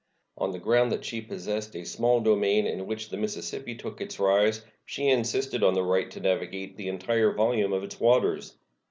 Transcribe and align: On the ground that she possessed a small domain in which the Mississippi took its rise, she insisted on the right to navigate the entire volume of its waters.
On 0.35 0.51
the 0.51 0.57
ground 0.57 0.91
that 0.91 1.05
she 1.05 1.21
possessed 1.21 1.75
a 1.75 1.85
small 1.85 2.21
domain 2.21 2.65
in 2.65 2.87
which 2.87 3.09
the 3.09 3.17
Mississippi 3.17 3.75
took 3.75 4.01
its 4.01 4.19
rise, 4.19 4.63
she 4.83 5.07
insisted 5.09 5.61
on 5.63 5.75
the 5.75 5.83
right 5.83 6.09
to 6.09 6.19
navigate 6.19 6.75
the 6.75 6.87
entire 6.89 7.31
volume 7.31 7.71
of 7.71 7.83
its 7.83 7.99
waters. 7.99 8.55